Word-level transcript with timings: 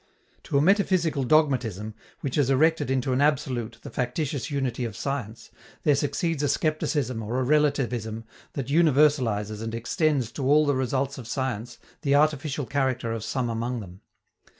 To 0.45 0.57
a 0.57 0.63
metaphysical 0.63 1.23
dogmatism, 1.23 1.93
which 2.21 2.33
has 2.33 2.49
erected 2.49 2.89
into 2.89 3.13
an 3.13 3.21
absolute 3.21 3.77
the 3.83 3.91
factitious 3.91 4.49
unity 4.49 4.83
of 4.83 4.97
science, 4.97 5.51
there 5.83 5.93
succeeds 5.93 6.41
a 6.41 6.49
skepticism 6.49 7.21
or 7.21 7.39
a 7.39 7.43
relativism 7.43 8.23
that 8.53 8.65
universalizes 8.69 9.61
and 9.61 9.75
extends 9.75 10.31
to 10.31 10.43
all 10.47 10.65
the 10.65 10.73
results 10.73 11.19
of 11.19 11.27
science 11.27 11.77
the 12.01 12.15
artificial 12.15 12.65
character 12.65 13.11
of 13.11 13.23
some 13.23 13.47
among 13.47 13.79
them. 13.79 14.01